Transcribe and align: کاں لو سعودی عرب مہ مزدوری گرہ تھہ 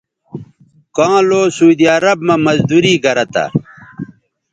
کاں 0.95 1.19
لو 1.27 1.41
سعودی 1.55 1.85
عرب 1.95 2.19
مہ 2.27 2.35
مزدوری 2.45 2.93
گرہ 3.03 3.25
تھہ 3.33 3.45